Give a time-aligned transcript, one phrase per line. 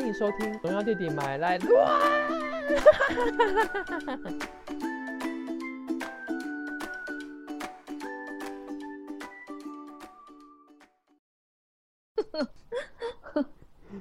[0.00, 1.86] 欢迎收听《荣耀弟弟买来乱》。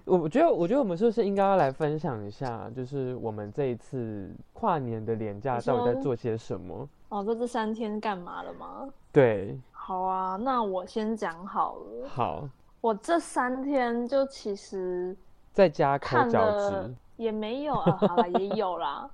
[0.06, 6.88] 我觉得，我觉得我们是不是应该要来分享一下，就是我们这一次跨年的年假到底在做些什么？
[7.10, 8.88] 哦，说这三天干嘛了吗？
[9.12, 12.08] 对，好啊，那我先讲好了。
[12.08, 12.48] 好，
[12.80, 15.14] 我这三天就其实
[15.54, 19.10] 在家抠看脚了，也没有啊，好了，也有啦。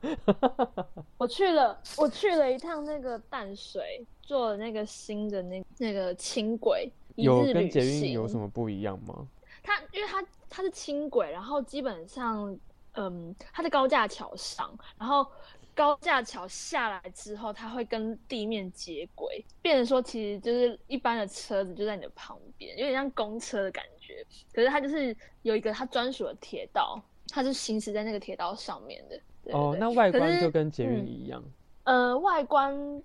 [1.18, 8.12] 我去了，我去了一趟那个淡水，坐了那个新的那那个轻轨一有跟捷运行。
[8.12, 9.28] 有什么不一样吗？
[9.64, 12.56] 它因为它它是轻轨，然后基本上，
[12.94, 15.26] 嗯，它在高架桥上，然后
[15.74, 24.26] 高架桥下来之后，它会跟地面接轨，变成说其实就是一般的车子就在你的旁边，有点像公车的感觉。
[24.54, 29.20] 可是它就是有一个它专属的铁道，它是行驶在那个铁道上面的。
[29.44, 31.44] 对对哦，那外观就跟捷运嗯一样。
[31.84, 33.04] 呃，外观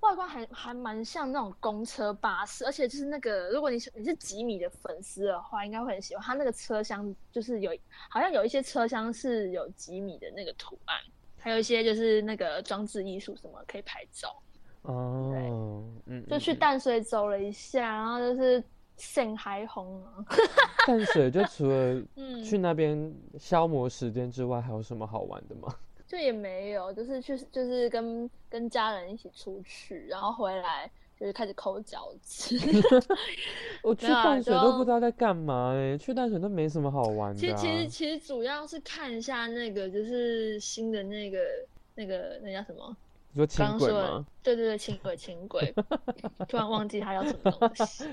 [0.00, 6.24] 外观还还蛮像那种公车巴士，而且就是那个，如果你是你是吉米的粉丝的话，应该会很喜欢。
[6.24, 7.70] 它那个车厢就是有，
[8.08, 10.96] 好像有一些车厢是有吉米的那个图案，
[11.38, 14.34] 还有一些就是那个装置艺术什么可以拍照。
[14.82, 18.64] 哦，嗯，就去淡水走了一下，然后就是
[18.96, 20.24] 盛海红啊，
[20.86, 25.74] 淡水就除了 嗯，去那边消磨时间之外，还有什么好玩的吗？
[26.06, 32.58] 就也没有，就是去就是跟跟家人一起出去，然后回来就是开始抠脚趾。
[33.82, 37.40] 我去淡水都不知道在干嘛哎、去淡水都没什么好玩的、啊。
[37.40, 41.38] 其实其实其实主要是看一下那个就是新的那个
[41.94, 42.94] 那个那叫什么？
[43.32, 45.74] 你说轻轨吗？，对对对，轻轨轻轨，
[46.48, 48.04] 突然忘记它叫什么东西。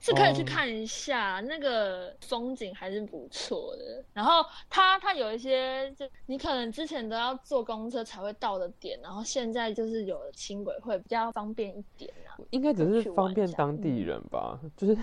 [0.00, 4.04] 是可以去哦看一下，那个风景还是不错的。
[4.12, 12.36] 然后它它有一些，就你可能之前都要坐公车才会到的点，然后现在就是有了轻轨会比较方便一点啊。
[12.50, 14.96] 应该只是方便当地嗯人吧， 就是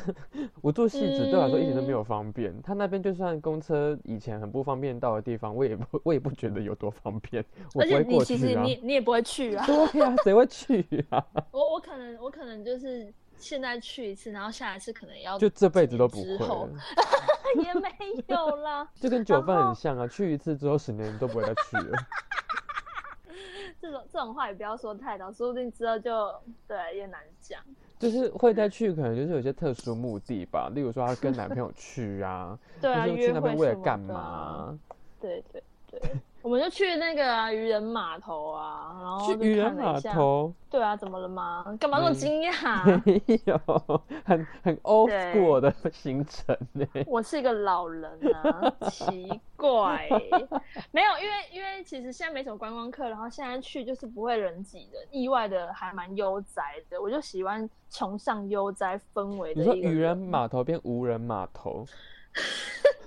[0.61, 2.61] 我做戏子对我来说一点都没嗯有方便。
[2.61, 8.55] 他那边就算公车以前很不方便到的地方，我也不 我也不觉得有多方便，我而且不会过你其实。
[8.61, 9.65] 你你也不会去啊。
[9.65, 11.25] 对呀、谁会去啊？
[11.51, 16.69] 我我可能我可能就是现在去一次，然后下一次可能要就这辈子都不会了，
[17.61, 17.89] 也没
[18.27, 18.87] 有啦。
[19.01, 21.97] 就跟酒饭很像啊，去一次之后十年都不会再去了。
[23.81, 26.31] 这种这种话也不要说太早，说不定之后就
[26.67, 27.59] 对也难讲。
[27.97, 34.79] 就是会再去，可能就是有些特殊目的吧，例如说她跟男朋友去啊，对啊，或是去那边为了干嘛啊？
[35.19, 35.99] 对对对，
[36.41, 39.99] 我们就去那个啊渔人码头啊，然后去就渔人码。
[39.99, 41.65] 头对啊，怎么了吗？
[41.79, 43.01] 干嘛那么没惊讶？
[43.05, 46.85] 没有，很很 old 对 school 的行程呢。
[47.05, 50.47] 我是一个老人啊，奇怪欸、
[50.91, 57.01] 没有，因为因为其实现在没什么观光客，然后现在去就是不会人挤人，意外的还蛮悠哉的。
[57.01, 61.85] 我就喜欢崇尚悠哉氛围的你说渔人码头变无人码头，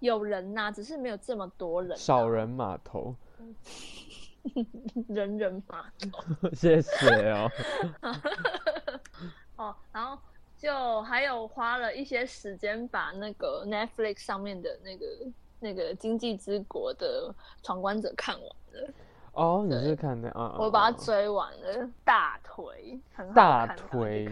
[0.00, 3.14] 有人呐、只是没有这么多人、少人码头，
[5.08, 7.50] 人人码头 谢谢哦。
[9.56, 10.16] 哦，然后
[10.56, 15.06] 就还有花了一些时间把那个 Netflix 上面的那个
[15.60, 18.44] 那个《经济之国》的闯关者看完
[18.82, 18.88] 了，
[19.32, 20.56] 哦，你是看的啊？
[20.58, 24.28] 我把啊它追完了，大腿很好大看，大腿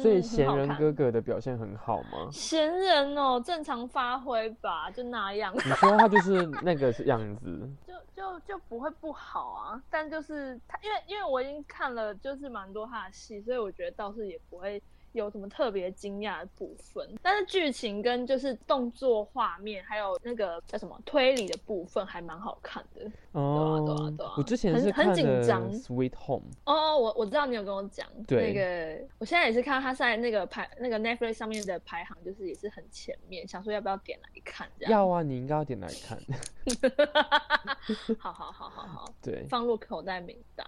[0.00, 2.28] 所以嗯闲人哥哥的表现很好吗？
[2.30, 9.82] 闲人哦，正常发挥吧，就那样，你说他就是那个样子， 就就就不会不好啊。
[9.90, 14.82] 但就是他，因为因为我已经看了，就是蛮多他的戏，所以我觉得倒是也不会
[15.24, 17.08] 有什么特别惊讶的部分。
[17.22, 23.10] 但是剧情跟就是动作画面，还有那个叫什么推理的部分，还蛮好看的。
[23.32, 34.92] 哦对啊哦对啊我之前很很紧张《Sweet Home》，哦，我我知道你有跟我讲，对那个我现在也是看到他在那个排那个 Netflix 上面的排行，就是也是很前面，想说要不要点来看这样。
[34.92, 36.18] 要啊，你应该要点来看。
[38.18, 40.66] 好好好好好，对，放入口袋名单。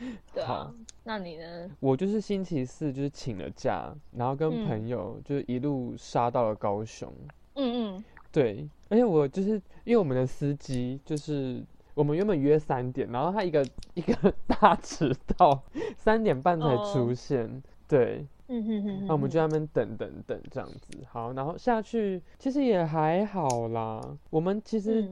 [0.32, 0.74] 对啊好，
[1.04, 1.70] 那你呢？
[1.80, 7.12] 我就是星期四就是请了假，然后跟嗯朋友就是一路杀到了高雄。
[7.54, 9.50] 嗯嗯，对，而且我就是
[9.84, 11.62] 因为我们的司机就是
[11.94, 15.62] 我们原本约三点，然后他一个一个大迟到，
[15.96, 17.62] 三点半才出哦现。
[17.86, 20.88] 对，嗯哼哼，那我们就在那边等等等这样子。
[21.08, 24.00] 好，然后下去其实也还好啦。
[24.28, 25.08] 我们其实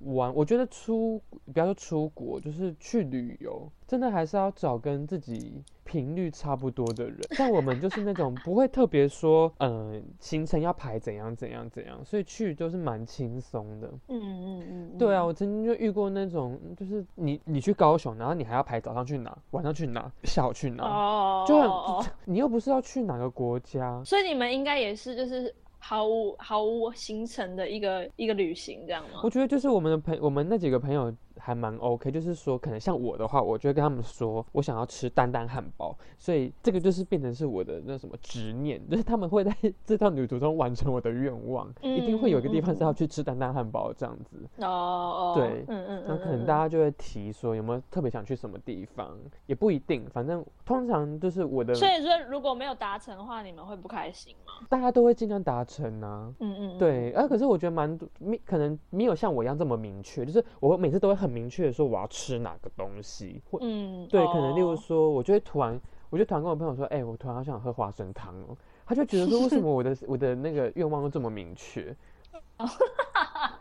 [0.00, 1.22] 玩，我觉得出，
[1.52, 5.62] 不要说出国，就是去旅游，真的还是要找跟自己。
[5.90, 13.88] 频率差不多的人，像我们就是那种不会特别说，嗯，行程要排怎样怎样怎样，所以去都是蛮轻松的。
[14.06, 25.52] 嗯嗯嗯，对啊，我曾经就遇过那种，就是你你去高雄，然后你还要排早上去哪，晚上去哪，下午去哪，哦，就很，你又不是要去哪个国家，所以你们应该也是就是。
[25.82, 29.20] 毫无毫无行程的一个一个旅行，这样吗？
[29.24, 31.10] 我觉得就是我们的朋，我们那几个朋友
[31.40, 44.36] 还蛮 OK，就是说可能像我的话，我就会跟他们说，我想要吃丹丹汉堡，所以这个就是变成是我的那什么执念，就是他们会在 这趟旅途中完成我的愿望，一定会有一个地方是要去吃丹丹汉堡这样子。
[44.58, 49.16] 哦哦，对，嗯嗯，那可能大家就会提说有没有特别想去什么地方，
[49.46, 51.74] 也不一定，反正通常就是我的。
[51.74, 54.66] 所以说如果没有达成的话，你们会不开心吗？
[54.68, 55.60] 大家都会尽量达。
[55.70, 58.08] 成啊，嗯嗯，对，啊，可是我觉得蛮多，
[58.44, 65.80] 可能没有像我一样这么明确，就是我每次都会很明确的说我要吃哪个东西，嗯，对，可能例如说，我就会突然，
[66.10, 71.94] 我就突然跟我朋友说，哎，我突然好想喝花生汤哦，他就觉得说，为什么我的 我的那个愿望都这么明确？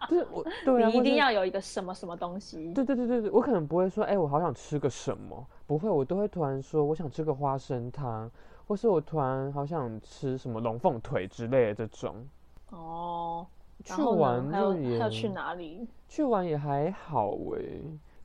[0.09, 2.73] 就是我， 对啊，一定要有一个什么什么东西？
[2.73, 8.29] 对对对对对，我可能不会说，哎，我好想吃个什么，不会，我都会突然说，我想吃个花生汤。
[8.67, 12.15] 或是我突然好想吃什么龙凤腿之类的这种
[12.69, 13.47] 哦，
[13.83, 15.87] 去玩就也要去哪里？
[16.07, 17.61] 去玩也还好哎，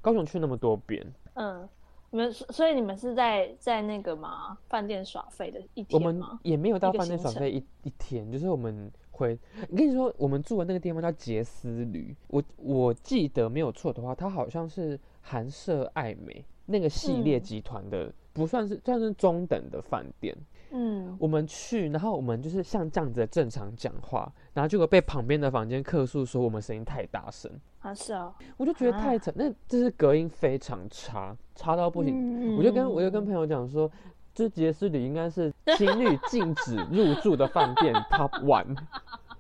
[0.01, 1.05] 高雄去那么多遍。
[1.35, 1.69] 嗯，
[2.11, 4.57] 你们所以你们是在在那个吗？
[4.69, 9.39] 饭店耍费的一天我们也没有到饭店耍费一一天，就是我们回。
[9.71, 18.13] 我跟你说，我们住的那个地方叫杰斯旅，我我记得没有错的话，它好像是韩舍爱美那个系列集团的。
[18.35, 20.37] 不算是算是中等的饭店，
[20.77, 27.49] 嗯，我们去，然后我们就是像这样子的正常讲话，然后结果被旁边的房间客诉说我们声音太大声。
[27.79, 33.89] 啊，是啊，我就觉得太吵，那这是隔音非常差，差到不行，我就跟我就跟朋友讲说，
[34.35, 38.77] 这杰斯里应该是情侣禁止入住的饭店 top one，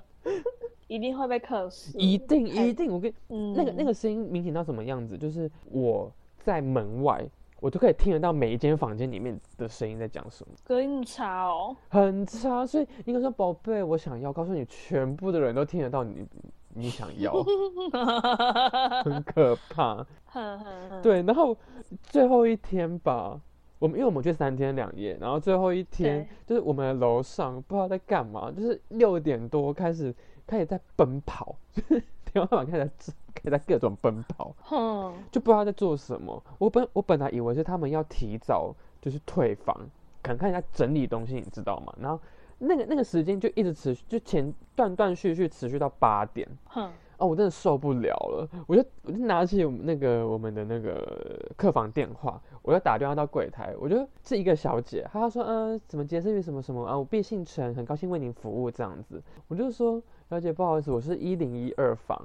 [0.87, 3.13] 一定会被客诉，一定一定，我跟
[3.53, 6.11] 那个那个声音明显到什么样子，就是我。
[6.45, 7.27] 在门外，
[7.65, 10.53] 我都可以听得到每一间房间里面的声音在讲什么。
[10.63, 12.63] 隔音差哦，很差。
[12.63, 16.27] 所以你跟说宝贝，我想要告诉你，全部的人都听得到你，
[16.75, 17.33] 你想要，
[19.03, 20.05] 很可怕。
[21.01, 21.57] 对，然后
[22.03, 23.41] 最后一天吧，
[23.79, 30.13] 我们因为我们去三天两夜，然后最后一天就是我们的楼上不知道在干嘛，就是六点多开始
[30.45, 31.55] 开始在奔跑，
[32.25, 33.11] 天花板开始。
[33.43, 36.41] 也在各种奔跑， 哼就不知道在做什么。
[36.57, 39.75] 我本我本来以为是他们要提早就是退房，
[40.23, 41.93] 可能看一下整理东西，你知道吗？
[41.99, 42.19] 然后
[42.57, 46.47] 那个那个时间就一直持续，就前断断续续持续到八点。
[46.65, 56.97] 哼，哦，我真的受不了了，我就我就拿起那个我们的那个客房电话，我就打电话到柜台，我就是一个小姐，她说嗯，怎么解释于什么什么啊？
[56.97, 59.21] 我毕姓陈，很高兴为您服务这样子。
[59.47, 62.17] 我就说小姐不好意思，我是一零一二房。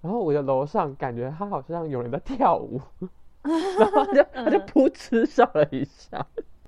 [0.00, 2.80] 然后我的楼上感觉他好像有人在跳舞，
[3.42, 6.24] 然后他就 他就噗嗤笑了一下。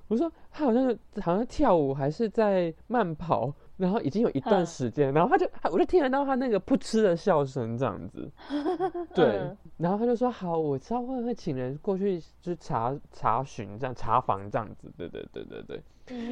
[0.09, 0.87] 我说他好像
[1.21, 8.29] 好像跳舞还是在慢跑，然后已经有一段时间，然后他就我就听得到他那个噗嗤的笑声这样子。
[9.15, 14.91] 对，然后他就说好，我知道会会请人过去就查查询这样查房这样子。
[14.97, 15.81] 对对对对对。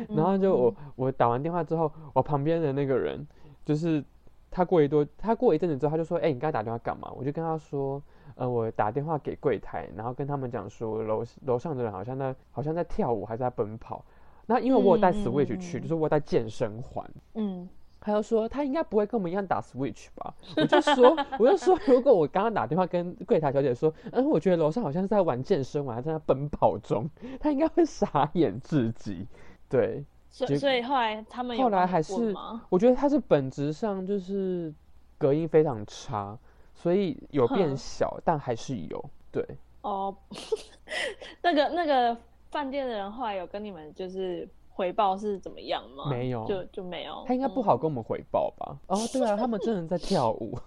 [0.10, 3.26] 然后就我我打完电话之后，我旁边的那个人
[3.64, 4.04] 就是。
[4.52, 8.02] 他过一多，他过一阵子之后，他就说：“哎，你刚才打电话干嘛？”我就跟他说
[8.36, 14.04] ：“呃，我打电话给柜台，然后跟他们讲说，楼楼上的人好像在，好像在跳舞，还是在奔跑。
[14.48, 17.08] 那因为我有带 Switch 去，就是我带健身环。
[17.36, 17.70] 嗯，
[18.02, 20.34] 他就说他应该不会跟我们一样打 Switch 吧？
[20.58, 27.08] 我就说，我就说，如果我刚刚打电话跟柜台小姐说，嗯，我觉得楼上好像是在玩健身，还在那奔跑中，
[27.40, 29.28] 他应该会傻眼至极。
[29.70, 32.34] 对。”所以所以后来他们后来还是，
[32.70, 34.74] 我觉得它是本质上就是
[35.18, 36.38] 隔音非常差，
[36.74, 39.46] 所以有变小，但还是有对。
[39.82, 40.16] 哦，
[41.42, 42.16] 那个那个
[42.52, 46.10] 饭店的人后来有跟你们就是回报是怎么样吗？
[46.10, 47.24] 没有，就就没有。
[47.28, 48.78] 他应该不好跟我们回报吧？
[48.88, 50.58] 哦，对啊，他们真的在跳舞。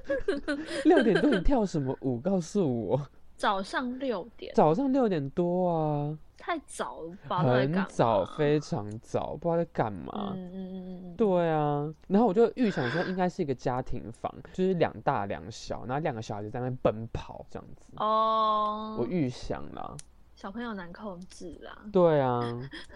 [0.84, 2.18] 六点多你跳什么舞？
[2.20, 3.00] 告诉我。
[3.36, 4.52] 早上六点。
[4.54, 6.18] 早上六点多啊。
[6.38, 7.42] 太早了吧？
[7.42, 10.32] 很早，非常早，不知道在干嘛。
[10.32, 17.92] 嗯嗯嗯嗯对啊，然后我就预想说，应该是一个家庭房， 就是两大两小，然后两个小孩子在那奔跑这样子。
[17.96, 18.96] 哦。
[19.00, 19.96] 我预想了。
[20.36, 21.76] 小朋友难控制啦。
[21.90, 22.40] 对啊，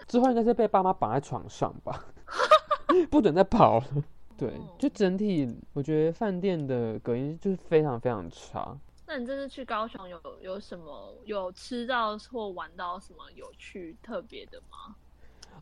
[0.07, 2.05] 之后应该是被爸妈绑在床上吧，
[3.11, 3.85] 不准再跑了。
[4.37, 8.77] 对，就整体我觉得饭店的隔音就是非常非常差。
[9.11, 14.95] 那你这次去高雄有有什么有吃到或玩到什么有趣特别的吗？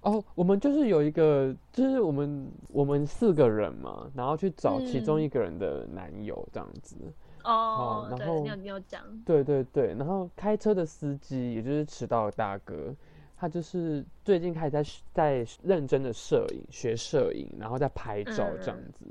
[0.01, 6.95] 哦，我们就是有一个，就是我们我们四个人嘛，然后去找其中一个人的男友这样子。
[7.43, 9.03] 哦，然后你有你有讲。
[9.25, 12.95] 对对对，然后开车的司机，也就是迟到的大哥，
[13.35, 19.05] 他就是最近开始在在认真的摄影，学摄影，然后在拍照这样子。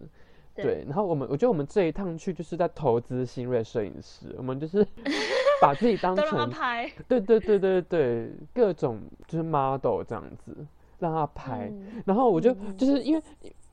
[0.63, 4.87] 对，然后我们我觉得我们这一趟去就是在投资新锐摄影师，我们就是
[5.63, 6.91] 把自己当成拍。
[7.07, 10.57] 对对对对对，各种就是 model 这样子。
[11.01, 11.73] 让他拍，
[12.05, 13.23] 然后我就就是因为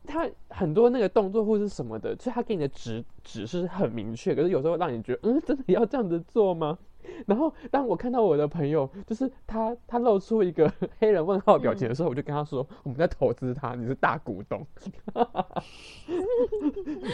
[0.05, 6.77] 他很多那个动作或是什么的，就他给你的指指示很明确，可是有时候让你觉得，嗯，真的要这样子做吗？
[7.27, 14.65] 然后当我看到我的朋友，就是他他露出一个 黑人问号表情的时候，我就跟他说，我们在投资他，你是大股东，
[15.15, 15.23] 我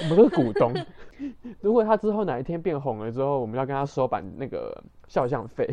[0.09, 0.73] 们是股东。
[1.59, 5.67] 如果他之后哪一天变红了之后，我们要跟他收版那个肖像费。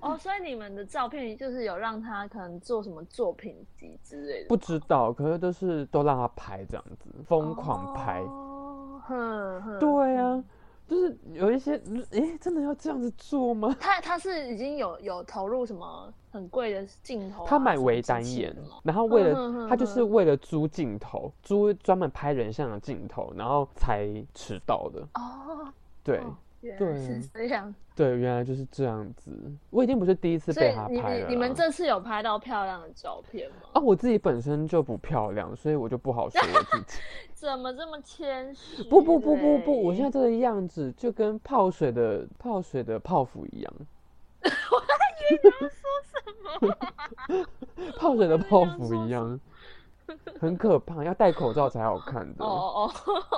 [0.00, 4.48] 哦，所以你们的照片就是有让他可能做什么作品集之类的？
[4.48, 8.20] 不知道，可是都是都让他拍这样子，疯狂拍。
[8.20, 10.42] 哦哼，对啊，
[10.88, 11.74] 就是有一些，
[12.12, 13.76] 哎，真的要这样子做吗？
[13.80, 17.44] 他他是已经有有投入什么很贵的镜头？
[17.44, 25.00] 他买微单眼，然后为了他就是为了租镜头，租专门拍人像的镜头，然后才迟到的。
[25.14, 25.72] 哦，
[26.04, 26.20] 对。
[26.60, 27.72] 对，是这样。
[27.94, 29.30] 对，原来就是这样子。
[29.70, 31.28] 我已经不是第一次被他拍了。
[31.28, 33.56] 你们这次有拍到漂亮的照片吗？
[33.74, 36.98] 啊，我自己本身就不漂亮，所以我就不好说我自己。
[37.32, 38.82] 怎么这么谦虚？
[38.84, 43.72] 不不不不不，我现在这个样子就跟泡水的泡水的泡芙一样。
[44.42, 44.86] 我还
[45.30, 47.46] 以为你要说什么？
[47.96, 49.38] 泡水的泡芙一样，
[50.40, 52.44] 很可怕，要戴口罩才好看的。
[52.44, 52.90] 哦哦，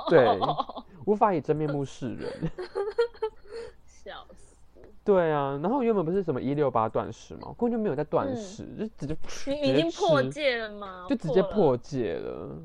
[0.09, 0.39] 对。
[1.05, 2.51] 无法以真面目示人！
[5.09, 11.07] 对啊，然后原本不是什么一六八断食嘛，根本就没有在断食，就直接你已经破戒了吗？
[11.09, 12.57] 就直接破戒了。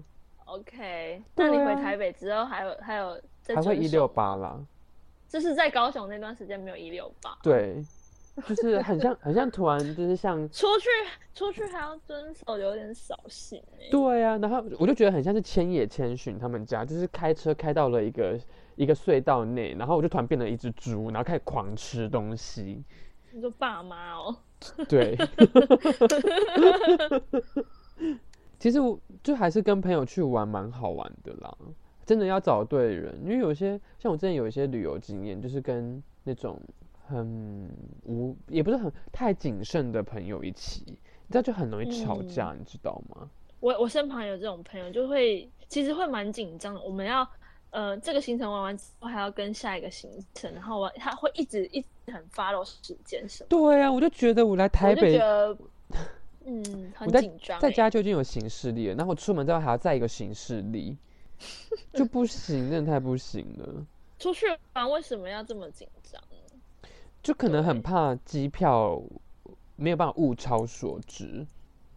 [0.45, 3.19] OK，那你回台北之后还有还有
[3.55, 4.59] 还会一六八啦？
[5.29, 7.39] 就是在高雄那段时间没有一六八。
[7.43, 7.83] 对。
[8.49, 10.89] 就是很像，很像突然就是像出去
[11.33, 13.87] 出去还要遵守，有点扫兴哎。
[13.93, 18.37] 对啊，然后我就觉得很像是千野千寻他们家，就是开车开到了一个
[18.77, 22.83] 一个隧道内，然后我就突然变了一只猪，然后开始狂吃东西。
[23.33, 24.37] 你说爸妈哦？
[24.89, 25.17] 对。
[28.59, 31.55] 其实我就还是跟朋友去玩蛮好玩的啦，
[32.07, 36.61] 真的要找对人，因为有些像我之前有一些旅游经验，就是跟那种。
[37.07, 37.69] 很
[38.07, 40.95] 无，也不是很太谨慎的朋友一起，你
[41.29, 43.29] 知道就很容易吵架，你知道吗？
[43.61, 46.81] 我我身旁有这种朋友，就会其实会蛮紧张的。
[46.81, 47.23] 我们要
[47.75, 53.49] 呃这个行程玩完之后，还要跟下一个行程，然后我他会一直一直很 follow 时间什么。
[53.49, 55.19] 对啊，我就觉得我来台北，
[56.45, 57.59] 嗯， 很紧张。
[57.59, 60.97] 在家就已经有行事历了，然后出门之后还要再一个行事历，
[61.93, 63.85] 就不行，真的太不行了。
[64.21, 66.23] 出去玩为什么要这么紧张？
[67.23, 69.03] 就可能很怕机票
[69.75, 71.45] 没有办法物超所值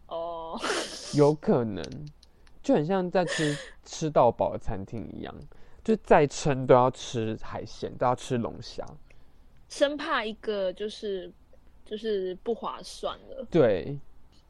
[0.08, 0.58] 哦，
[1.14, 1.84] 有可能
[2.62, 5.34] 就很像在吃吃到饱的餐厅一样，
[5.88, 8.86] 就再撑都要吃海鲜，都要吃龙虾，
[9.70, 11.32] 生怕一个就是
[11.82, 13.42] 就是不划算了。
[13.50, 13.98] 对，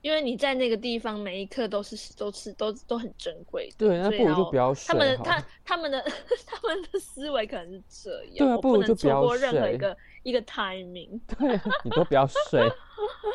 [0.01, 3.73] 因为你在那个地方每一刻都是都是都都很珍贵。
[3.79, 4.93] 对，那不如就不要睡。
[4.93, 6.03] 他们他他们的
[6.45, 8.39] 他们的思维可能是这样。
[8.39, 9.79] 对啊，不如就不要睡。
[10.25, 12.61] 一个 timing， 对，你都不要睡。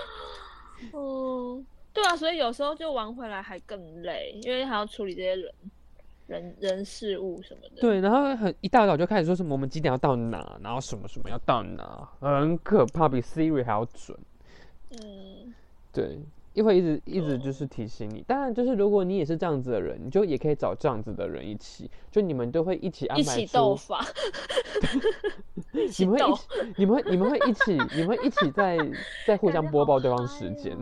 [0.91, 5.53] 嗯，对啊，所以有时候就玩回来还更累，因为还要处理这些人、
[6.33, 7.81] 人、人事物什么的。
[7.81, 14.17] 对，然后很一大早就开始说什么我们几点要到哪，然后什么什么要到哪，很可怕，比 Siri 还要准。
[14.91, 15.53] 嗯，
[15.91, 16.19] 对。
[16.55, 24.05] 一会一直一直就是提醒你，当然就是如果你也是这样子的人，你就也可以找这样子的人一起，就你们都会一起安排 一起斗法，
[25.97, 26.47] 你们会一起，
[26.77, 28.77] 你们会你们会一起，你们会一起在
[29.25, 30.77] 在互相播报对方时间。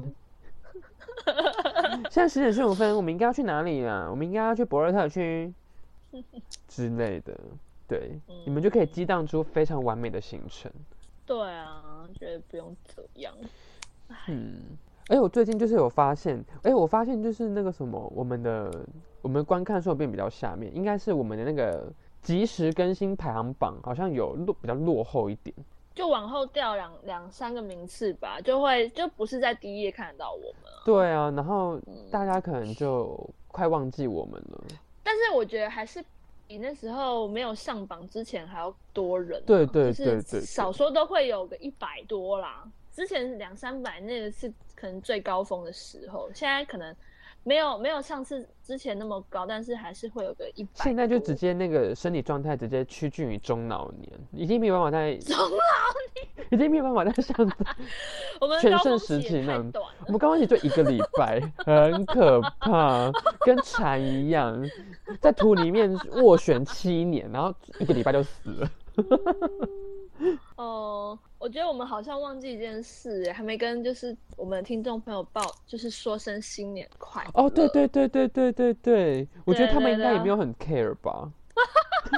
[2.09, 4.07] 现在十点十五分，我们应该要去哪里啊？
[4.09, 5.53] 我们应该要去博尔特区
[6.67, 7.37] 之类的，
[7.87, 10.71] 对，你们就可以激荡出非常完美的行程。
[11.25, 13.33] 对啊，觉得不用这样。
[14.27, 14.57] 嗯。
[15.07, 18.85] 哎，我最近就是有发现，哎，我发现就是那个什么，我们的
[19.21, 21.91] 我们观看数变比较下面，应该是我们的那个
[22.21, 25.53] 即时更新排行榜好像有落比较落后一点。
[25.93, 30.71] 就往后掉两两三个名次吧，就会就不是在第一页看得到我们。
[30.85, 31.79] 对啊，然后
[32.09, 34.63] 大家可能就快忘记我们了。
[35.03, 36.03] 但是我觉得还是
[36.47, 39.43] 比那时候没有上榜之前还要多人。
[39.45, 42.63] 对对对对，少说都会有个一百多啦。
[42.91, 46.95] 之前两三百那个是可能最高峰的时候，现在可能。
[47.43, 50.69] 没有没有上次之前那么高，但是还是会有个一百。
[50.75, 57.35] 现在就直接那个身体状态直接趋近于中老年，已经没有办法再中老年， 已经没有办法再像
[58.39, 59.71] 我们全盛时期那样。
[60.05, 64.63] 我们刚刚起就一个礼拜，很可怕，跟蝉一样，
[65.19, 68.69] 在土里面斡旋七年，然后一个礼拜就死了。
[70.57, 77.31] 哦，我觉得我们好像忘记一件事，还没跟就是我们的听众朋友报，就是说声新年快乐。
[77.33, 81.31] 哦，对对对对对对对，我觉得他们应该也没有很 care 吧？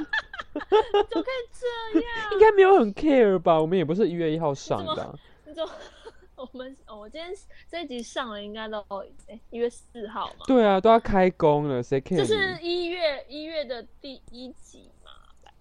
[0.54, 2.32] 怎么可以这样？
[2.34, 3.62] 应该没有很 care 吧？
[3.62, 5.18] 我们也不是一月一号上的。
[5.46, 5.72] 你怎么？
[6.36, 7.32] 我们哦，我今天
[7.72, 8.84] 这一集上了，应该都
[9.30, 10.44] 哎一月四号嘛？
[10.46, 12.18] 对啊，都要开工了，谁 care？
[12.18, 15.12] 这是一月一月的第一集嘛。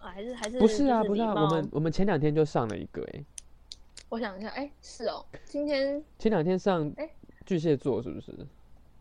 [0.04, 1.04] 还是还是不是啊？
[1.04, 3.24] 不是啊，我们我们前两天就上了一个哎，
[4.12, 7.08] 我想一下，哎，是哦，今天前两天上哎，
[7.46, 8.30] 巨蟹座是不是？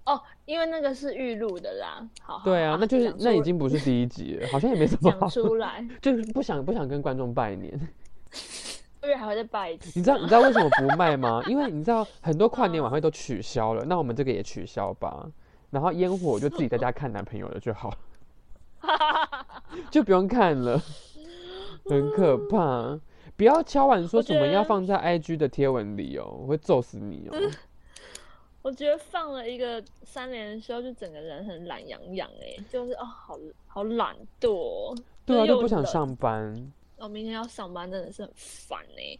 [0.05, 2.07] 哦，因为那个是预录的啦。
[2.21, 7.77] 好，对啊，那就是那已经不是第一集了，好像也没什么讲出来，就是不想不想跟观众拜年，
[9.03, 9.91] 因为还会再拜一次。
[9.99, 11.43] 你知道你知道为什么不卖吗？
[11.51, 15.29] 因为你知道很多跨年晚会都取消了，那我们这个也取消吧，
[15.71, 17.93] 然后烟火就自己在家看男朋友的就好。
[19.91, 20.81] 就不用看了，
[21.89, 22.97] 很可怕。
[23.41, 27.51] 不要敲碗说什么要放在 IG 的贴文里哦，我会揍死你哦。
[28.61, 34.95] 我觉得放了一个三连休，就整个人很懒洋洋哎，就是哦，好好懒惰。
[35.25, 36.71] 对啊，就不想上班。
[36.97, 39.17] 哦，明天要上班，真的是很烦哎。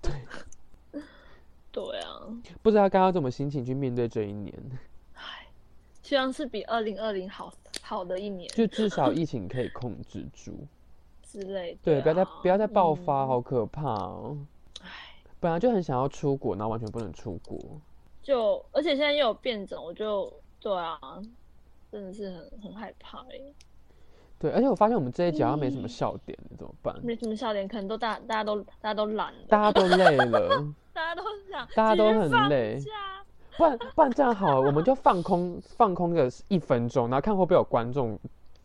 [0.00, 1.02] 对，
[1.70, 2.26] 对啊。
[2.62, 4.58] 不知道该要怎么心情去面对这一年。
[5.12, 5.46] 唉，
[6.02, 7.52] 希望是比二零二零好。
[7.82, 10.66] 好的一年，就至少疫情可以控制住
[11.40, 11.76] 之类。
[11.82, 14.36] 对，不要再不要再爆发，好可怕哦！
[14.80, 14.88] 唉，
[15.40, 17.58] 本来就很想要出国，然后完全不能出国。
[18.22, 20.98] 就而且现在又有变种，我就对啊，
[21.90, 23.40] 真的是很很害怕哎。
[24.38, 26.94] 对，而且我发现我们这一集好像没什么笑点，怎么办？
[27.02, 32.80] 没什么笑点，可能都大大家都大家都懒，大家都累了，大家都想，大家都很累。
[33.56, 38.18] 不然不然这样好了，我们就放空放空个一分钟，然后看会不会有观众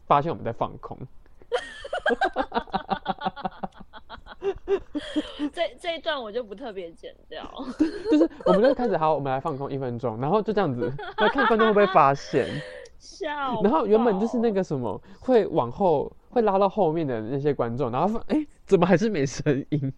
[0.08, 0.98] 发现我们在放空。
[5.54, 7.50] 这这一段我就不特别剪掉，
[8.12, 12.48] 就是我们就开始好，我们来放空一分钟，然后就这样子， 来看观众会不会发现。
[12.98, 13.62] 笑。
[13.62, 19.94] 然后原本就是那个什么，会往后会拉到后面的那些观众，然后说：“哎，怎么还是没声音？”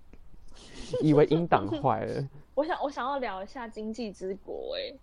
[1.02, 2.28] 以为音档坏了。
[2.54, 4.94] 我想，我想要聊一下《经济之国》哎，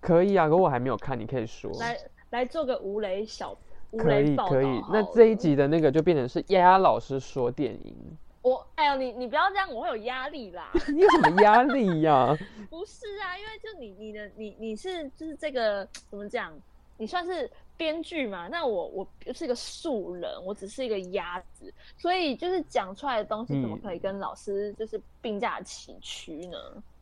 [0.00, 1.70] 可以啊，可我还没有看，你可以说。
[1.78, 1.96] 来，
[2.30, 3.56] 来做个吴雷小
[3.92, 4.82] 吴雷可以。
[4.90, 7.94] 那这一集的那个就变成是丫丫老师说电影。
[8.42, 10.70] 我，哎呀，你你不要这样，我会有压力啦。
[10.88, 12.34] 你有什么压力呀？
[12.70, 16.52] 不是啊，因为就你你的你你是就是这个怎么讲？
[16.96, 18.46] 你算是编剧嘛？
[18.48, 26.58] 那我我是一个素人，我只是一个鸭子，所以就是讲出来的东西怎么可以跟老师就是并驾齐驱呢？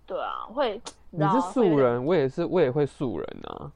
[0.06, 3.72] 对啊，会你是素人，我也是，我也会素人啊。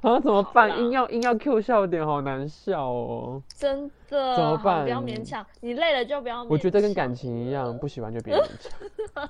[0.00, 0.70] 啊，怎么办？
[0.78, 3.42] 硬要硬要 Q 笑点，好难笑哦。
[3.54, 4.36] 真的？
[4.36, 4.84] 怎么办？
[4.84, 6.42] 不要勉强，你累了就不要。
[6.44, 9.28] 我觉得跟感情一样，不喜欢就别勉强。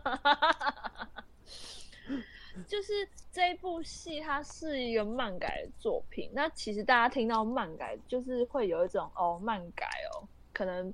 [2.69, 2.93] 就是
[3.33, 6.31] 这一部戏，它是一个漫改的作品。
[6.35, 10.93] 那其实大家听到漫改，就是会有一种哦，漫改哦，可能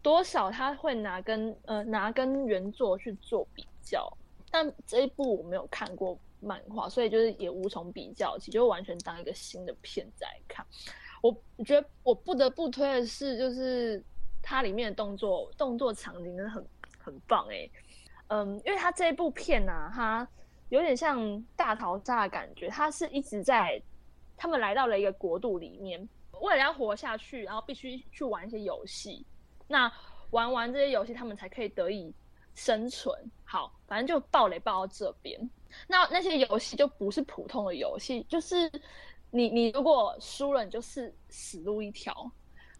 [0.00, 4.10] 多少他会拿跟呃拿跟原作去做比较。
[4.50, 6.16] 但这一部我没有看过
[6.46, 10.64] 漫画，所以就是也无从比较起，就完全当一个新的片在看。
[11.20, 14.02] 我觉得我不得不推的是，就是
[14.42, 16.64] 它里面的动作动作场景真的很
[16.98, 17.68] 很棒哎。
[18.28, 20.26] 嗯，因为它这一部片呢，它
[20.68, 23.80] 有点像大逃杀的感觉，他是一直在，
[24.36, 26.08] 他们来到了一个国度里面，
[26.40, 29.24] 为了要活下去，然后必须去玩一些游戏。
[29.68, 29.92] 那
[30.30, 32.12] 玩完这些游戏，他们才可以得以
[32.56, 33.16] 生存。
[33.44, 35.38] 好，反正就暴雷暴到这边。
[35.86, 38.68] 那那些游戏就不是普通的游戏，就是
[39.30, 42.28] 你你如果输了，你就是死路一条。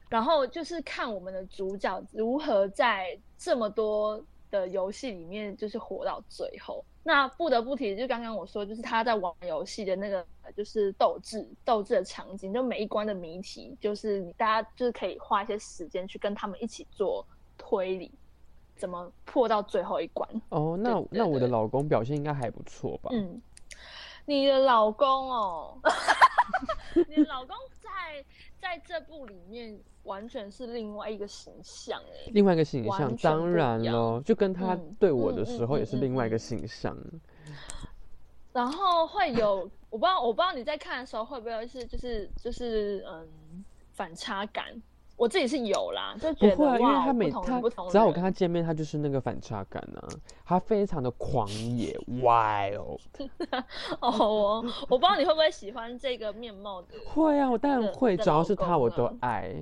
[0.08, 6.84] 然后就是看我们的主角如何在这么多的游戏里面，就是活到最后。
[7.02, 10.24] 那不得不提，就刚刚我说，就是他在玩游戏的那个，
[10.56, 17.26] 就是斗智斗智的场景，就每一关的谜题，就是大家就是可以花一些时间去跟他们一起做
[17.58, 18.10] 推理，
[18.76, 20.28] 怎么破到最后一关。
[20.50, 23.10] 哦，那那我的老公表现应该还不错吧？
[23.12, 23.40] 嗯，
[24.24, 25.78] 你的老公哦，
[27.08, 28.24] 你老公在
[28.60, 36.96] 在这部里面完全是另外一个形象 哎，另外一个形象，当然喽，就跟他对我的时候也是另外一个形象。
[38.52, 44.80] 然后会有，我不知道，我不知道你在看的时候会不会是，就是就是嗯，反差感。
[45.16, 50.00] 我自己是有啦，就觉得因为他每他只要我跟他见面，他就是那个反差感呢。
[50.44, 52.98] 他非常的狂野， wild。
[54.00, 56.88] 哦，我不知道你会不会喜欢这个面貌的。
[57.06, 59.54] 会啊，我当然会，只要是他我都爱。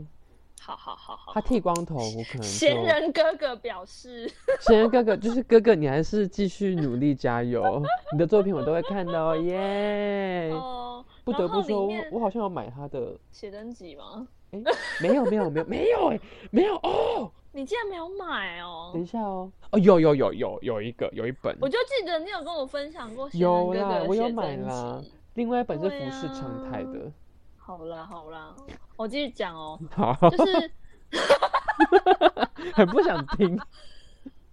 [0.60, 2.42] 好好好好，他剃光头，我可能。
[2.42, 4.26] 闲人哥哥表示，
[4.60, 10.50] 闲人哥哥就是哥哥，你还是继续努力加油， 你的作品我都会看的哦耶。
[10.54, 10.83] 哦，
[11.24, 14.26] 不得不说，我好像要买他的写真集吗？
[14.52, 14.62] 哎，
[15.02, 17.30] 没有没有没有没有哎，没有哦。
[17.52, 18.90] 你竟然没有买哦？
[18.92, 23.28] 等一下哦，哦有有有有有一个有一本，我就记得你有跟我分享过。
[23.32, 25.00] 有啦，我有买啦。
[25.34, 27.10] 另外一本是服饰常态的。
[27.56, 28.54] 好啦好啦，
[28.96, 29.78] 我继续讲哦。
[29.92, 30.70] 好，就是
[32.74, 33.58] 很不想听。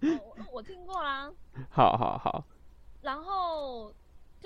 [0.00, 1.30] 我我听过啦。
[1.70, 2.44] 好好好。
[3.00, 3.92] 然后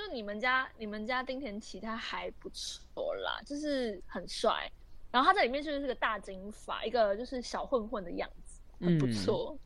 [0.07, 4.71] 就你们家你们家丁田启他还不错啦，就是很帅。
[5.11, 9.57] 然后他在里面就是个大金发，一个就是小混混的样子，很不错。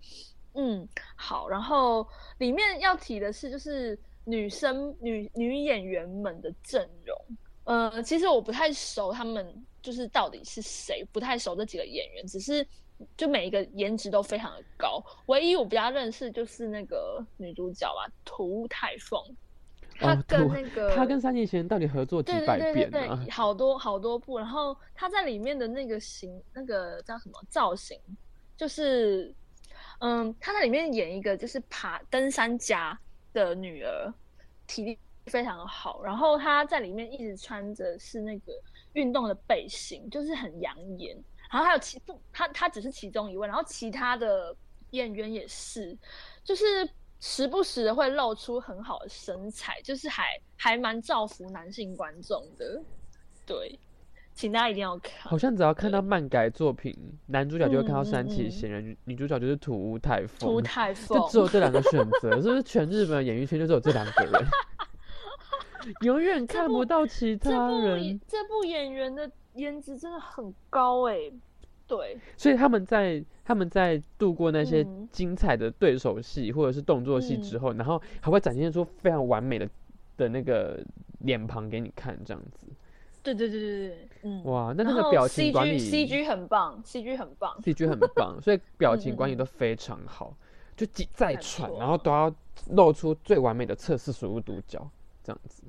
[0.55, 1.49] 嗯，好。
[1.49, 2.07] 然后
[2.39, 7.17] 里面要提的是，就是女生女女演员们的阵容。
[7.65, 12.67] 呃，其实我不太熟他们，就是到底是谁，不太熟这几个演员，只是
[13.17, 15.03] 就每一个颜值都非常的高。
[15.27, 19.21] 唯一我比较认识就是那个女主角吧，涂太凤，
[20.01, 23.25] 她跟那个他跟三年前到底合作几百遍啊？
[23.31, 24.39] 好多好多部。
[24.39, 27.99] 然后他在里面的那个型，那个叫什么造型，
[28.57, 29.35] 就是
[30.01, 32.99] 嗯，他在里面演一个就是爬登山家
[33.33, 34.13] 的女儿，
[34.67, 34.99] 体力。
[35.27, 38.53] 非常好，然后他在里面一直穿着是那个
[38.95, 41.15] 运动的背心，就是很养眼。
[41.53, 44.57] 然后还有其不，他他只是其中一位，然后其他的
[44.91, 45.97] 演员也是，
[46.43, 46.89] 就是
[47.21, 52.83] 时不时的会露出很好的身材，就是还还蛮造福男性观众的。
[53.47, 53.79] 对，
[54.33, 55.13] 请大家一定要看。
[55.21, 60.49] 好像只要看到漫改作品，男主角就会看到三崎贤人，女主角就是土屋太凤。
[60.49, 64.33] 土屋太凤，就只有这两个选择，是不是全日本的演艺圈就只有这两个人？
[66.03, 68.21] 永远看不到其他人。
[68.27, 71.17] 这部演员的颜值真的很高哎，
[71.87, 72.19] 对。
[72.37, 79.69] 所以他们在他们在度过那些精彩的对手戏或者是动作戏之后，然后还会展现出非常完美的
[80.17, 80.79] 的那个
[81.19, 82.69] 脸庞给你看，这样子。
[83.25, 84.45] 对对对对对，嗯。
[84.45, 90.33] 哇，那那个表情管理，CG 很棒，CG 很棒，CG 很棒， 所以表情管理都非常好，
[90.77, 92.33] 就再喘，然后都要
[92.69, 94.89] 露出最完美的侧视属物独角，
[95.25, 95.65] 这样子。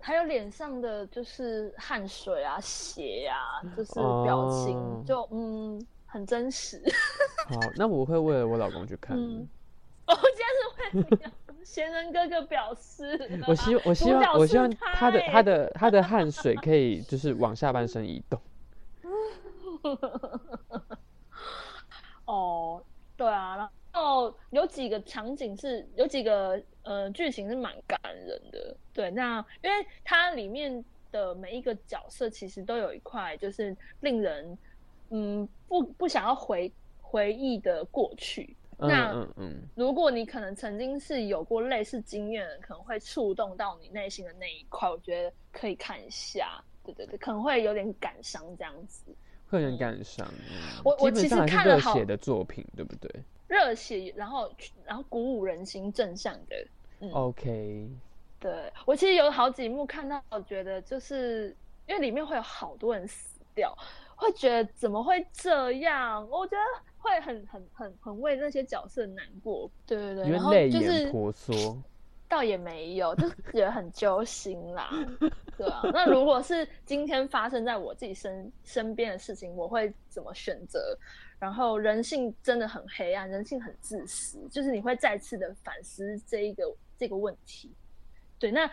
[0.00, 6.82] 还有脸上的就是汗水啊、血呀，就是表情，就嗯，很真实。
[7.48, 9.16] 好，那我会为了我老公去看。
[9.18, 9.24] 我
[10.14, 11.04] 今天是为
[11.64, 13.40] 贤人哥哥表示。
[13.46, 18.40] 我希我希望我希望他的他的他的汗水可以就是往下半身移动。
[22.26, 22.82] 哦，
[23.16, 26.60] 对啊，然后有几个场景是有几个。
[26.82, 29.10] 呃，剧情是蛮感人的，对。
[29.10, 34.56] 那因为它里面的每一个角色其实都有一块，就是令人
[35.10, 38.56] 嗯不不想要回回忆的过去。
[38.78, 46.64] 那嗯嗯，如果你可能曾经是有过类似经验，可能会触动到你内心的那一块，我觉得可以看一下。
[46.82, 49.04] 对对对，可能会有点感伤这样子。
[49.50, 50.26] 会很感伤。
[50.82, 53.10] 我我其实看了好的作品，对不对？
[53.48, 54.50] 热血，然后
[54.86, 56.66] 然后鼓舞人心、正向的。
[57.00, 57.90] 嗯 OK，
[58.38, 61.54] 对我其实有好几幕看到，我觉得就是
[61.86, 63.76] 因为里面会有好多人死掉，
[64.20, 66.28] 会觉得怎么会这样？
[66.28, 69.70] 我觉得会很很很很为那些角色难过。
[69.86, 71.76] 对对对，然后就是婆娑，
[72.28, 74.90] 倒也没有，就是觉得很揪心啦。
[75.56, 80.96] 对啊，那如果是今天发生在我自己身身边的事情，我会怎么选择？
[81.38, 87.72] 然后人性真的很黑暗，人性很自私，就是你会再次的反思这一个这个问题。
[88.38, 88.70] 对，那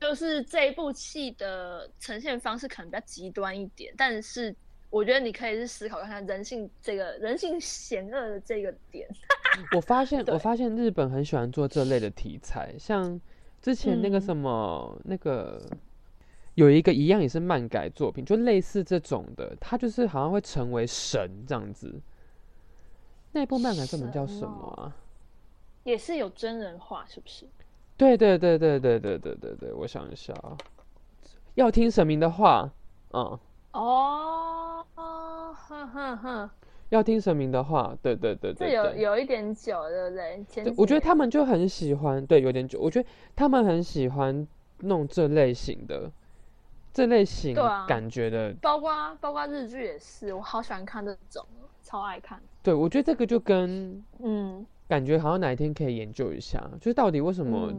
[0.00, 4.54] 就是这一部戏的呈现方式可能比较极端一点，但是
[4.92, 9.08] 我觉得你可以去思考看看人性这个人性险恶的这个点。
[9.74, 13.20] 我发现， 我发现日本很喜欢做这类的题材，像
[13.60, 15.60] 之前那个什么那个。
[16.54, 21.98] 有一个一样也是漫改作品，就类似这种的，他就是好像会成为神这样子。
[23.32, 24.94] 那部漫改作品叫什么啊？
[25.84, 27.46] 也是有真人化，是不是？
[27.96, 30.54] 对对对对对对对对对，我想一下啊，
[31.54, 32.70] 要听神明的话，
[33.14, 33.40] 嗯。
[33.72, 36.50] 哦，哼哼哼。
[36.90, 40.74] 要听神明的话，对对对对，这有有一点久，对不对？
[40.76, 42.78] 我觉得他们就很喜欢，对，有点久。
[42.78, 44.46] 我觉得他们很喜欢
[44.80, 46.10] 弄这类型的，
[46.92, 47.56] 这类型
[47.88, 51.42] 感觉的，包括包括日剧也是，我好喜欢看这种，
[51.82, 52.38] 超爱看。
[52.62, 57.72] 对，我觉得这个就跟嗯，感觉好像哪一天可以研究一下，就是到底为什么。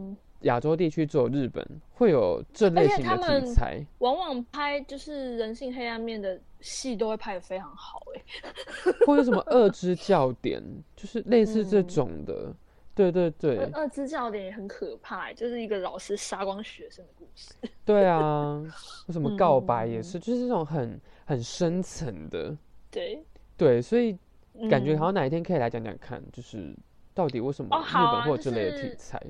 [0.44, 8.22] 亚洲地区只有日本会有这类型的题材，往往拍就是人性黑暗面的戏都会拍的非常好，哎，
[9.06, 10.62] 或者什么二之教典，
[10.96, 12.54] 就是类似这种的，
[12.94, 13.58] 对对对。
[13.72, 17.52] 二之教典也很可怕，就是一个老师杀光学生的故事。
[17.84, 18.62] 对啊，
[19.08, 22.56] 为什么告白也是，就是这种很很深层的。
[22.90, 23.24] 对
[23.56, 24.16] 对，所以
[24.70, 26.76] 感觉好像哪一天可以来讲讲看，就是
[27.12, 29.20] 到底为什么日本会有这类的题材。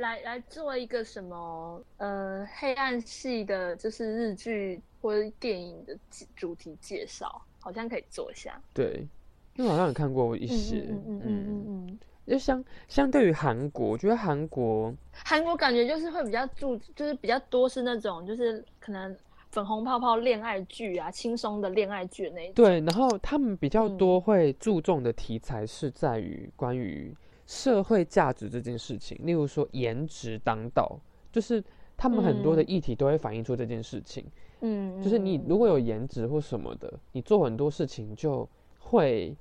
[0.00, 5.96] 来来做一个什么呃黑暗系的，就是日剧或者电影的
[6.34, 8.60] 主题介绍，好像可以做一下。
[8.74, 9.06] 对，
[9.54, 19.16] 因为好像有看过一些，嗯嗯嗯嗯，就相相对于韩国，我觉得韩国韩国感觉就是会比较注，就是比较多是那种就是可能
[19.50, 22.54] 粉红泡泡恋爱剧啊，轻松的恋爱剧那一种。
[22.54, 27.14] 对，然后他们比较多会注重的题材是在于关于。
[27.50, 30.96] 社会价值这件事情，例如说颜值当道，
[31.32, 31.62] 就是
[31.96, 34.24] 他们很多的议题都会反映出这件事情。
[34.60, 39.36] 嗯，就是你如果有颜值或什么的，你做很多事情就会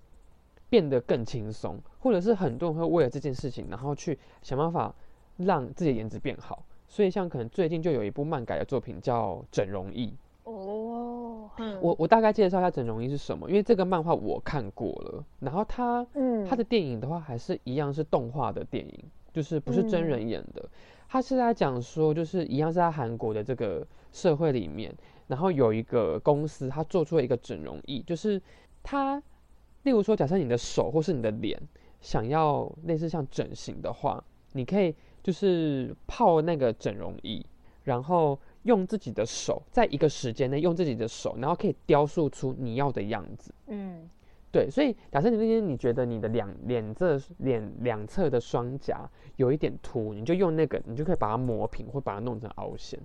[0.71, 4.91] 变得更轻松，或者是很多人会为了这件事情，然后去想办法
[5.37, 6.65] 让自己的颜值变好。
[6.87, 10.07] 所以像可能最近就有一部漫改的作品叫《整容艺》。
[11.59, 20.67] 哦，我我大概介绍一下整容衣是什么，因为这个漫画我看过了，然后它，嗯，它的电影的话还是一样是动画的电影，就是不是真人演的。
[21.07, 24.93] 他是在讲说，就是一样是在韩国的这个社会里面，
[25.27, 28.41] 然后有一个公司，他做出了一个整容液，就是
[28.83, 29.21] 他，
[29.83, 31.59] 例如说，假设你的手或是你的脸
[31.99, 37.45] 想要类似像整形的话，你可以就是泡那个整容液，
[37.83, 38.39] 然后。
[38.63, 43.53] 用自己的手，在一个时间内用自己的手，然后可以雕塑出你要的样子。
[43.67, 44.09] 嗯，
[44.51, 44.69] 对。
[44.69, 52.99] 所以假设你那天你觉得你的两脸这脸两侧的双颊有一点凸，你就用那个，你就可以把它磨平，或把它弄成凹陷。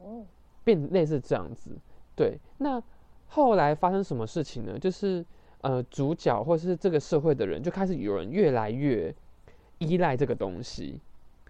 [0.00, 0.24] 哦，
[0.62, 1.70] 变类似这样子。
[2.14, 2.38] 对。
[2.58, 2.80] 那
[3.26, 4.78] 后来发生什么事情呢？
[4.78, 5.24] 就是
[5.62, 9.12] 呃，主角或是这个社会的人就开始有人越来越
[9.78, 11.00] 依赖这个东西。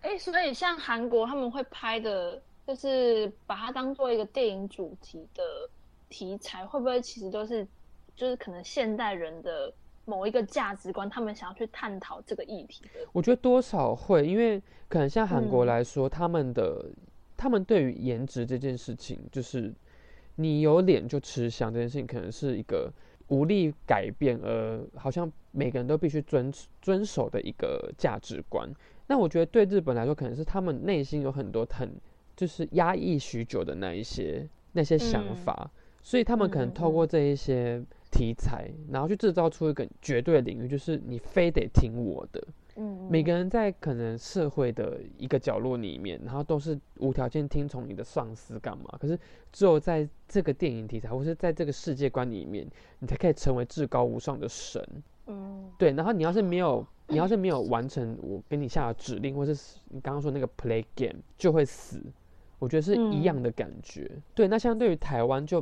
[0.01, 2.43] 哎，所以像韩国他们会拍的。
[2.71, 5.69] 就是把它当做一个电影主题的
[6.09, 7.67] 题材，会不会其实都是
[8.15, 12.85] 就是可能现代人的某一个价值观，他们想要去探讨这个议题？
[13.11, 16.87] 我觉得多少会，因为可能像韩国来说，他们的
[17.37, 19.75] 他们对于颜值这件事情，就是
[20.37, 22.89] 你有脸就吃香这件事情，可能是一个
[23.27, 28.73] 无力改变，而好像每个人都必须遵遵守的一个价值观。
[29.09, 32.01] 那我觉得对日本来说，可能是他们内心有很多很。
[32.41, 42.43] 就是压抑许久的那一些那些想法，所以他们可能透过这一些题材，然后去制造出一个绝对的领域，就是你非得听我的。
[42.77, 48.97] 嗯，每个人在可能社会的一个角落里面，然后都是无条件听从你的上司干嘛？
[48.99, 49.19] 可是
[49.53, 52.67] 只有在这个电影题材，或是在这个世界观里面，
[53.01, 54.83] 你才可以成为至高无上的神。
[55.27, 55.93] 嗯，对。
[55.93, 62.01] 然后你要是没有，你要是没有完成我给你下的指令，或是你刚刚说那个 play game，就会死。
[62.61, 64.47] 我觉得是一样的感觉，对。
[64.47, 65.59] 那相对于台湾，就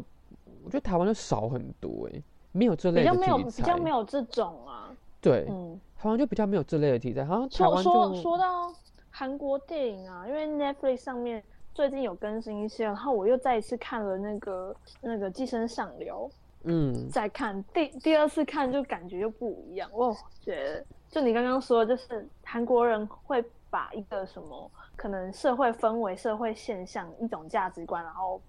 [0.63, 4.95] 我觉得台湾就少很多哎，没有这类的题材，比较没有，比较没有这种啊。
[5.21, 7.25] 对，嗯，台湾就比较没有这类的题材。
[7.25, 8.71] 好像台湾说说到
[9.11, 16.29] 韩国电影啊，因为 Netflix 上面最近有更新一些，然后我又再一次看了那个那个《寄生上流》，
[16.65, 19.89] 嗯，再看第第二次看就感觉又不一样。
[19.93, 24.71] 我觉得就你刚刚说，就是韩国人会把一个什么。
[24.97, 28.41] 可能社会氛围、社会现象一种价值观，然后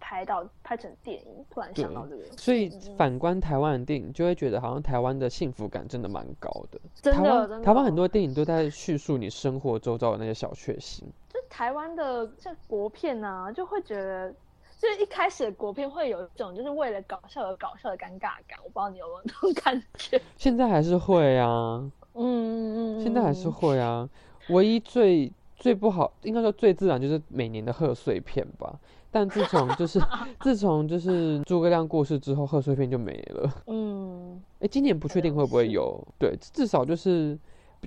[0.00, 2.24] 拍到拍成电影，突然想到这个。
[2.34, 6.80] 所以反观台湾的电影，就会觉得好像台湾的幸福感真的蛮高的。
[6.94, 11.06] 真的，台湾很多电影都在叙述你生活周遭的那些小确幸。
[11.28, 14.32] 就台湾的像国片啊，就会觉得，
[14.78, 18.58] 就是一开始国片会有一种就是为了搞笑而搞笑的尴尬感。
[18.64, 20.18] 我不知道你有没有那种感觉。
[20.38, 21.82] 现在还是会啊，
[22.14, 24.08] 嗯嗯嗯，现在还是会啊。
[24.50, 28.78] 唯一最最不好，应该说最自然就是每年的贺岁片吧。
[29.10, 29.98] 但自从就是
[30.40, 33.50] 自从就是诸葛亮过世之后，贺岁片就没了。
[33.66, 37.38] 嗯，哎，今年不确定会不会有，对，至少就是。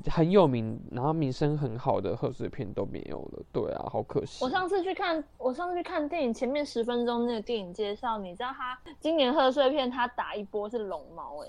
[0.10, 4.44] 很有名，然后名声很好的贺岁片都没有了，对啊，好可惜。
[4.44, 11.48] 我上次去看，我上次去看电影，前面十分钟那个电影介绍，你知道他今年贺岁片他打一波是龙猫，哎，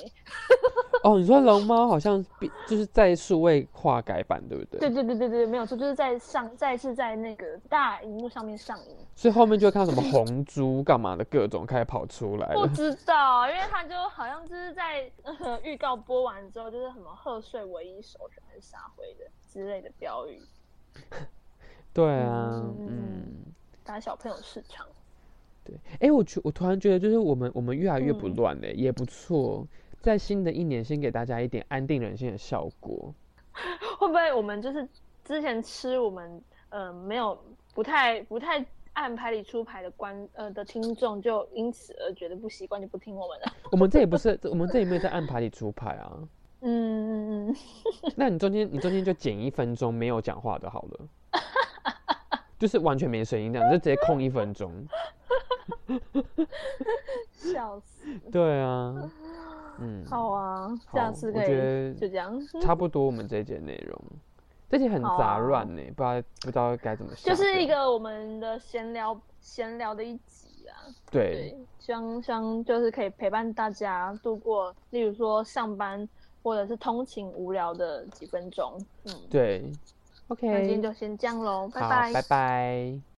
[1.04, 2.24] 哦，你说龙猫好像
[2.66, 4.80] 就是在数位化改版，对不对？
[4.80, 12.52] 对对对对对，没有错，就是在上再次在那个大荧幕上面上映，所以后面就会看到什么红猪干嘛的各种开始跑出来。
[12.54, 15.08] 不知道，因为他就好像就是在
[15.62, 18.18] 预告播完之后，就是什么贺岁唯一首。
[18.46, 20.40] 还是撒灰的之类的标语，
[21.92, 23.26] 对啊，嗯，
[23.84, 24.86] 打小朋友市场，
[25.64, 29.66] 对，哎，我觉我突然觉得，就是我们我们越来越不乱嘞，也不错，
[30.00, 33.14] 在新的一年先给大家一点安定人心的效果，
[33.98, 34.88] 会不会我们就是
[35.24, 37.38] 之前吃我们呃没有
[37.74, 38.64] 不太不太
[38.94, 43.52] 按牌理出牌的观呃的听众，就因此而觉得不习惯，就不听我们了？
[43.70, 46.18] 我们这也不是，我们这也没有在按牌理出牌啊。
[46.64, 47.56] 嗯嗯嗯，
[48.16, 51.00] 那你中间你中间就剪一分钟没有讲话的好了，
[52.58, 54.72] 就是完全没声音这样，就直接空一分钟。
[57.32, 58.04] 笑死！
[58.30, 58.94] 对啊，
[59.78, 62.40] 嗯，好啊，下次可以就这样。
[62.60, 64.00] 差不多，我们这一节内容，
[64.68, 67.12] 这节很杂乱呢，不知道不知道该怎么。
[67.16, 70.86] 就是一个我们的闲聊闲聊的一集啊。
[71.10, 76.08] 对，希望希望就是可以陪伴大家度过，例如说上班。
[76.42, 79.62] 或者是通勤无聊的几分钟，嗯，对
[80.28, 83.11] ，OK，那今天就先这样喽，拜拜，拜拜。